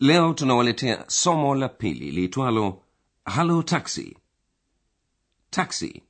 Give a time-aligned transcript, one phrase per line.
[0.00, 2.82] Leo tunawaletea somo la pili liitwalo
[3.24, 4.16] Halo Taxi.
[5.50, 6.02] Taxi.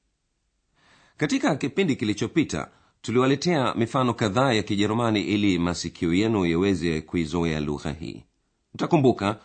[1.16, 2.70] Katika kipindi kilichopita
[3.02, 8.24] tuliwaletea mifano kadhaa ya Kijerumani ili masikio yenu yaweze kuizoea lugha hii.
[8.74, 9.38] Mtakumbuka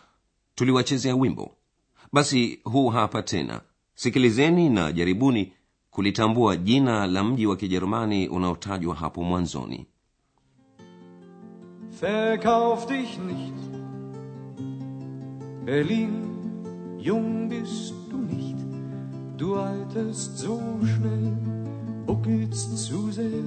[0.55, 1.55] tuliwachezea wimbo.
[2.13, 3.61] Basi huu hapa tena.
[3.95, 5.53] Sikilizeni na jaribuni
[5.91, 9.87] kulitambua jina la mji wa Kijerumani unaotajwa hapo mwanzoni.
[12.01, 13.70] Verkauf dich nicht.
[15.65, 18.57] Berlin, jung bist du nicht.
[19.37, 21.37] Du alterst so schnell,
[22.05, 23.43] buckelst zu sehr.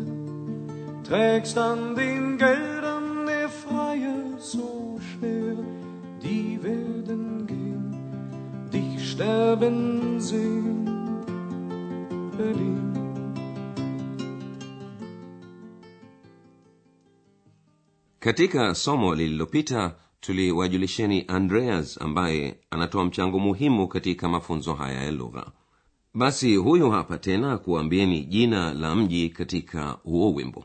[1.02, 5.56] Trägst an den Geldern der Freie so schwer.
[6.22, 7.96] Die werden gehen,
[8.72, 10.88] dich sterben sehen.
[12.36, 12.84] Berlin.
[18.24, 25.52] katika somo lililopita tuliwajulisheni andreas ambaye anatoa mchango muhimu katika mafunzo haya ya lugha.
[26.14, 30.64] Basi huyu hapa tena kuambieni jina la mji katika huo wimbo.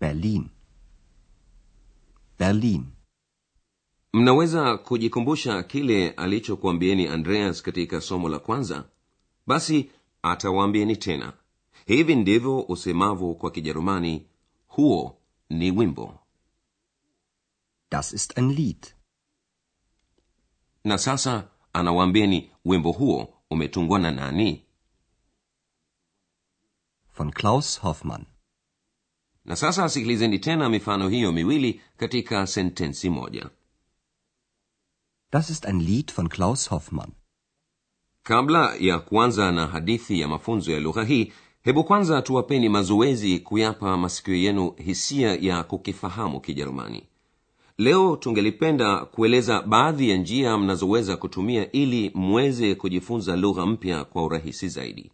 [0.00, 0.46] Berlin.
[2.38, 2.84] Berlin.
[4.12, 8.84] mnaweza kujikumbusha kile alichokuambieni andreas katika somo la kwanza?
[9.46, 9.90] Basi
[10.22, 11.32] atawaambieni tena.
[11.86, 14.26] Hivi ndivyo usemavyo kwa kijerumani
[14.66, 15.16] huo
[15.50, 16.19] ni wimbo
[17.90, 18.94] Das ist ein Lied.
[20.84, 24.64] na sasa anawaambieni wimbo huo umetungwa na nani
[27.16, 28.24] Von Klaus Hoffmann.
[29.44, 33.50] na sasa sikilizeni tena mifano hiyo miwili katika sentensi moja
[35.32, 37.12] Das ist ein Lied von Klaus Hoffmann.
[38.22, 43.96] kabla ya kuanza na hadithi ya mafunzo ya lugha hii hebu kwanza tuwapeni mazoezi kuyapa
[43.96, 47.06] masikio yenu hisia ya kukifahamu kijerumani
[47.78, 54.68] leo tungelipenda kueleza baadhi ya njia mnazoweza kutumia ili mweze kujifunza lugha mpya kwa urahisi
[54.68, 55.10] zaidi.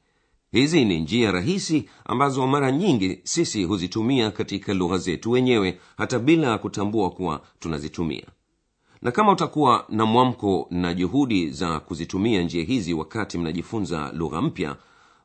[0.52, 6.58] Hizi ni njia rahisi ambazo mara nyingi sisi huzitumia katika lugha zetu wenyewe hata bila
[6.58, 8.24] kutambua kuwa tunazitumia.
[9.02, 14.76] Na kama utakuwa na mwamko na juhudi za kuzitumia njia hizi wakati mnajifunza lugha mpya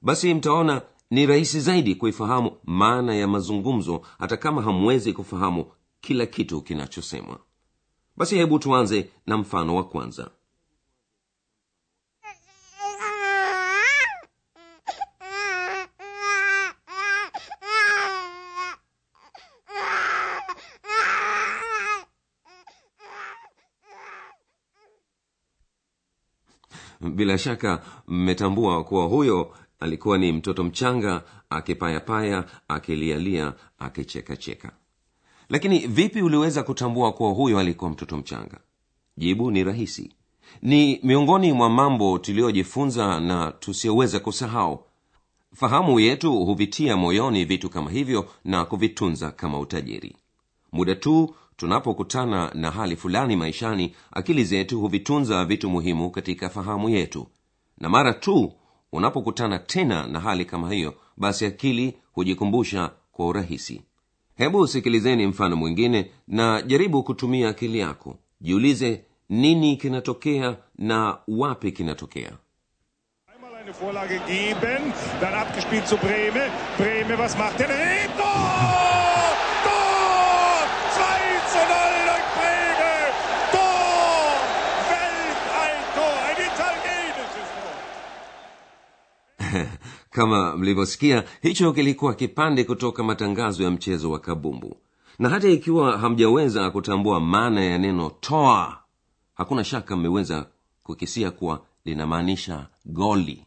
[0.01, 0.81] basi mtaona
[1.11, 5.65] ni rahisi zaidi kuifahamu maana ya mazungumzo hata kama hamwezi kufahamu
[6.01, 7.39] kila kitu kinachosemwa.
[8.17, 10.31] Basi hebu tuanze na mfano wa kwanza.
[27.01, 34.71] Bila shaka mmetambua kuwa huyo alikuwa ni mtoto mchanga akipayapaya akilialia akichekacheka
[35.51, 38.59] lakini vipi uliweza kutambua kuwa huyo alikuwa mtoto mchanga?
[39.17, 40.11] Jibu ni rahisi.
[40.61, 44.83] Ni miongoni mwa mambo tuliyojifunza na tusiyoweza kusahau.
[45.55, 50.15] Fahamu yetu huvitia moyoni vitu kama hivyo na kuvitunza kama utajiri.
[50.71, 57.27] Muda tu tunapokutana na hali fulani maishani akili zetu huvitunza vitu muhimu katika fahamu yetu.
[57.77, 58.53] Na mara tu
[58.91, 63.81] unapokutana tena na hali kama hiyo basi akili hujikumbusha kwa urahisi
[64.41, 72.31] hebu sikilizeni mfano mwingine na jaribu kutumia akili yako jiulize nini kinatokea na wapi kinatokea
[73.81, 76.51] Vorlage geben, dann abgespielt zu Breme.
[76.77, 77.67] Breme, was macht er?
[77.67, 77.75] Tor!
[80.95, 81.01] 2
[81.51, 82.93] zu 0 durch Breme!
[83.53, 84.31] Tor!
[84.91, 86.17] Welt ein Tor!
[86.29, 87.75] Ein italienisches Tor!
[90.11, 94.77] Kama mlivyosikia hicho kilikuwa kipande kutoka matangazo ya mchezo wa kabumbu.
[95.19, 98.77] Na hata ikiwa hamjaweza kutambua maana ya neno toa
[99.33, 100.45] hakuna shaka mmeweza
[100.83, 103.45] kukisia kuwa linamaanisha goli.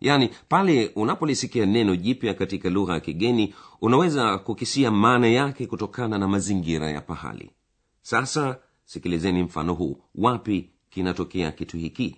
[0.00, 6.28] Yaani pale unapolisikia neno jipya katika lugha ya kigeni unaweza kukisia maana yake kutokana na
[6.28, 7.50] mazingira ya pahali.
[8.02, 9.96] Sasa sikilizeni mfano huu.
[10.14, 12.16] Wapi kinatokea kitu hiki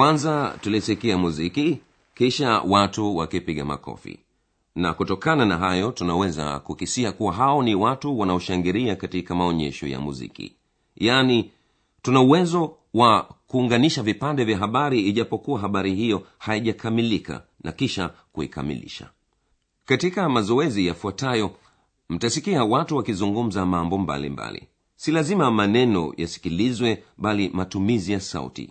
[0.00, 1.78] kwanza tulisikia muziki
[2.14, 4.18] kisha watu wakipiga makofi.
[4.74, 10.52] Na kutokana na hayo tunaweza kukisia kuwa hao ni watu wanaoshangilia katika maonyesho ya muziki.
[10.96, 11.50] Yaani
[12.02, 19.10] tuna uwezo wa kuunganisha vipande vya habari ijapokuwa habari hiyo haijakamilika na kisha kuikamilisha.
[19.84, 21.50] Katika mazoezi yafuatayo
[22.08, 24.50] mtasikia watu wakizungumza mambo mbalimbali.
[24.58, 24.68] Mbali.
[24.96, 28.70] si lazima maneno yasikilizwe bali matumizi ya sauti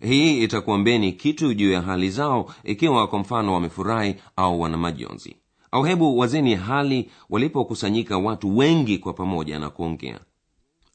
[0.00, 5.36] hii itakuambeni kitu juu ya hali zao ikiwa kwa mfano wamefurahi au wana majonzi.
[5.70, 10.20] Au hebu wazeni hali walipokusanyika watu wengi kwa pamoja na kuongea.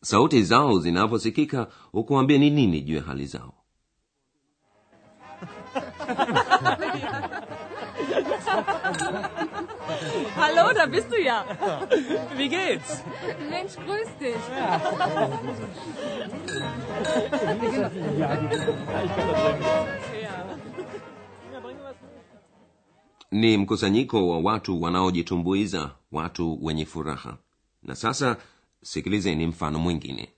[0.01, 3.53] Sauti zao zinaposikika hukuambia ni nini juu ya hali zao
[10.35, 11.45] Hallo, da bist du ja.
[12.37, 13.03] Wie geht's?
[13.49, 14.35] Mensch, grüß dich.
[23.31, 27.37] ni mkusanyiko wa watu wanaojitumbuiza watu wenye furaha
[27.83, 28.37] na sasa
[28.81, 30.29] sikilizeni mfano mwingine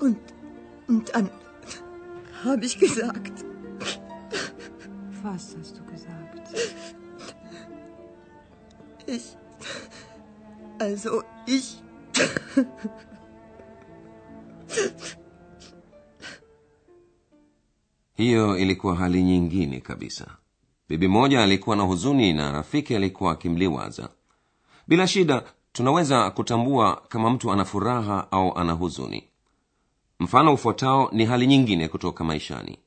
[0.00, 0.16] Und,
[0.90, 1.30] und dann
[2.44, 3.44] habe ich gesagt,
[5.22, 6.48] Was hast du gesagt?
[9.06, 9.36] ich,
[10.78, 11.82] also ich,
[18.14, 20.26] hiyo ilikuwa hali nyingine kabisa.
[20.88, 24.08] Bibi moja alikuwa na huzuni na rafiki alikuwa akimliwaza.
[24.88, 25.42] Bila shida
[25.72, 29.24] tunaweza kutambua kama mtu ana furaha au ana huzuni
[30.20, 32.78] mfano ufuatao ni hali nyingine kutoka maishani.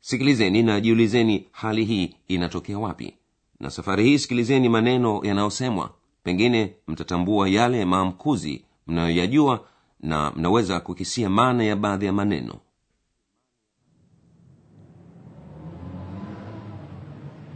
[0.00, 3.14] Sikilizeni na jiulizeni hali hii inatokea wapi.
[3.60, 5.90] Na safari hii sikilizeni maneno yanayosemwa.
[6.22, 9.64] Pengine mtatambua yale maamkuzi mnayoyajua
[10.00, 12.54] na mnaweza kukisia maana ya baadhi ya maneno.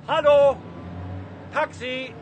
[0.06, 0.56] Halo
[1.52, 2.12] Taxi!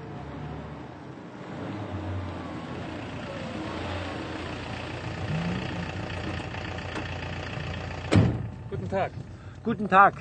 [8.78, 9.12] Guten Tag.
[9.64, 10.14] Guten Tag.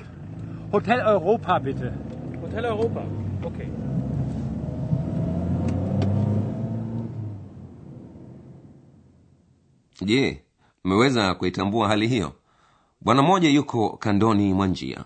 [0.72, 1.92] Hotel Europa, bitte.
[2.40, 3.02] Hotel Europa.
[3.44, 3.68] Okay.
[10.00, 10.44] je
[10.84, 12.32] mmeweza kuitambua hali hiyo
[13.00, 15.04] bwana mmoja yuko kandoni mwa njia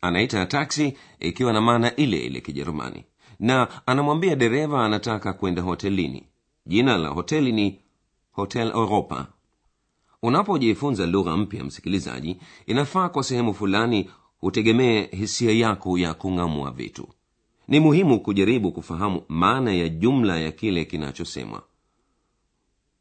[0.00, 3.04] anaita taksi ikiwa na maana ile ile kijerumani
[3.38, 6.26] na anamwambia dereva anataka kwenda hotelini
[6.66, 7.80] jina la hoteli ni
[8.32, 9.26] hotel europa
[10.22, 12.36] unapojifunza lugha mpya msikilizaji
[12.66, 17.08] inafaa kwa sehemu fulani hutegemee hisia yako ya kung'amua vitu.
[17.68, 21.62] Ni muhimu kujaribu kufahamu maana ya jumla ya kile kinachosemwa.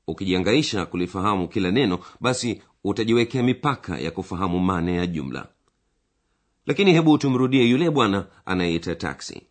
[0.07, 5.47] Ukijiangaisha kulifahamu kila neno basi utajiwekea mipaka ya kufahamu maana ya jumla.
[6.65, 9.42] Lakini hebu tumrudie yule bwana anayeita taksi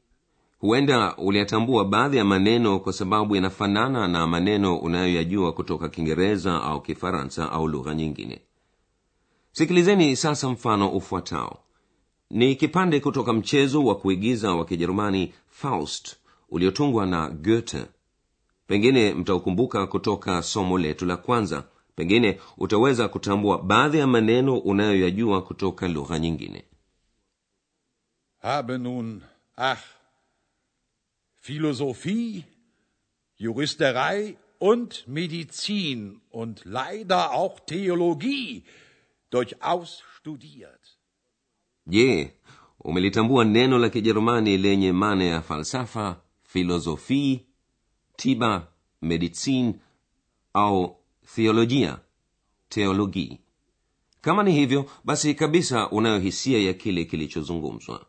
[0.58, 7.52] huenda uliyatambua baadhi ya maneno kwa sababu yanafanana na maneno unayoyajua kutoka kiingereza au kifaransa
[7.52, 8.40] au lugha nyingine.
[9.52, 11.58] Sikilizeni sasa mfano ufuatao.
[12.30, 16.16] Ni kipande kutoka mchezo wa kuigiza wa kijerumani faust
[16.48, 17.86] uliotungwa na goethe.
[18.66, 21.64] Pengine mtaukumbuka kutoka somo letu la kwanza.
[21.96, 26.64] Pengine utaweza kutambua baadhi ya maneno unayoyajua kutoka lugha nyingine.
[28.42, 29.20] Habe nun,
[29.56, 29.78] ach,
[31.46, 32.44] Philosophie,
[33.38, 38.64] Juristerei und Medizin und leider auch Theologie
[39.30, 40.80] durchaus studiert.
[41.86, 42.30] je
[42.80, 47.40] umelitambua neno la kijerumani lenye maana ya falsafa filosofii
[48.16, 48.68] tiba
[49.02, 49.74] medizin
[50.54, 50.96] au
[51.34, 51.98] theolojia
[52.68, 53.38] teologii
[54.20, 58.06] kama ni hivyo basi kabisa unayo hisia ya kile kilichozungumzwa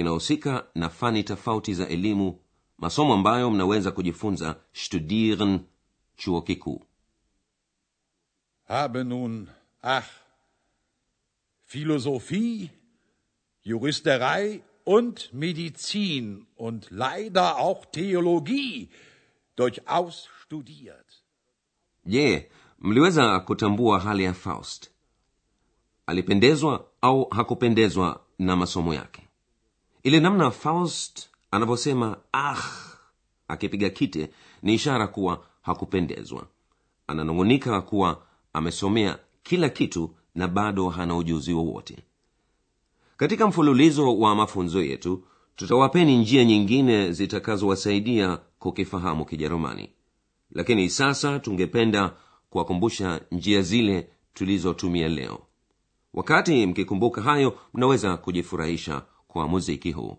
[0.00, 2.38] kinahusika na fani tofauti za elimu
[2.78, 5.60] masomo ambayo mnaweza kujifunza studieren
[6.16, 6.82] chuo kikuu.
[8.68, 9.48] Habe nun,
[9.82, 10.04] ach,
[11.66, 12.70] Philosophie,
[13.64, 18.88] Juristerei und Medizin und leider auch Theologie
[19.56, 21.06] durchaus studiert.
[22.06, 24.90] je mliweza kutambua hali ya faust?
[26.06, 29.29] Alipendezwa au hakupendezwa na masomo yake
[30.02, 32.62] ile namna faust anavyosema ah
[33.48, 34.30] akipiga kite
[34.62, 36.46] ni ishara kuwa hakupendezwa.
[37.06, 41.98] Ananung'unika kuwa amesomea kila kitu na bado hana ujuzi wowote.
[43.16, 45.24] Katika mfululizo wa mafunzo yetu
[45.56, 49.90] tutawapeni njia nyingine zitakazowasaidia kukifahamu kijerumani.
[50.52, 52.12] Lakini sasa tungependa
[52.50, 55.38] kuwakumbusha njia zile tulizotumia leo.
[56.14, 60.16] Wakati mkikumbuka hayo mnaweza kujifurahisha kwa muziki huu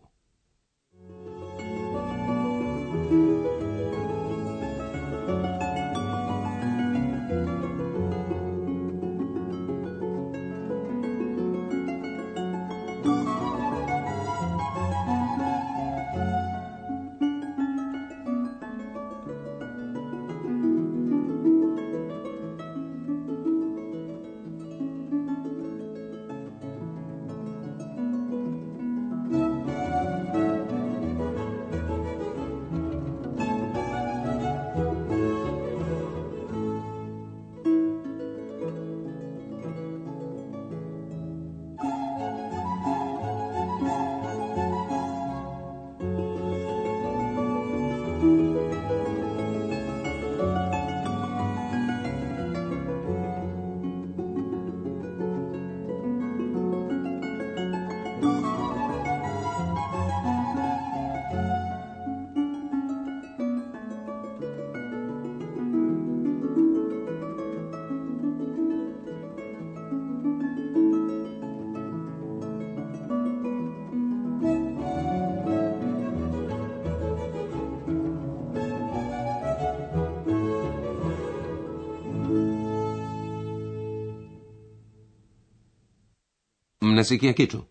[87.02, 87.64] mnasikia kitu?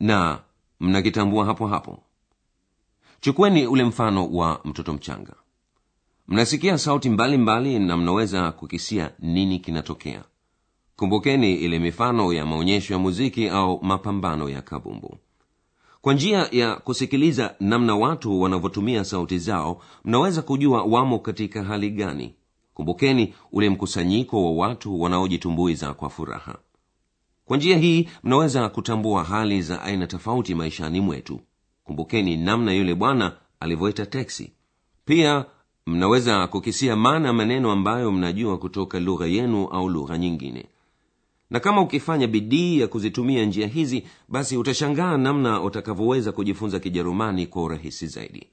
[0.00, 0.38] Na
[0.80, 1.98] mnakitambua hapo hapo.
[3.20, 5.32] Chukueni ule mfano wa mtoto mchanga.
[6.28, 10.24] Mnasikia sauti mbalimbali mbali na mnaweza kukisia nini kinatokea.
[10.96, 15.18] Kumbukeni ile mifano ya maonyesho ya muziki au mapambano ya kabumbu.
[16.00, 22.34] Kwa njia ya kusikiliza namna watu wanavyotumia sauti zao mnaweza kujua wamo katika hali gani.
[22.74, 26.58] Kumbukeni ule mkusanyiko wa watu wanaojitumbuiza kwa furaha
[27.46, 31.40] kwa njia hii mnaweza kutambua hali za aina tofauti maishani mwetu.
[31.84, 34.52] Kumbukeni namna yule bwana alivyoita teksi.
[35.04, 35.44] Pia
[35.86, 40.66] mnaweza kukisia maana maneno ambayo mnajua kutoka lugha yenu au lugha nyingine.
[41.50, 47.62] Na kama ukifanya bidii ya kuzitumia njia hizi basi utashangaa namna utakavyoweza kujifunza kijerumani kwa
[47.62, 48.46] urahisi zaidi.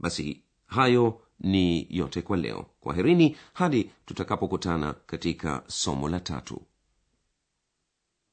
[0.00, 2.66] Basi hayo ni yote kwa leo.
[2.80, 6.62] Kwaherini hadi tutakapokutana katika somo la tatu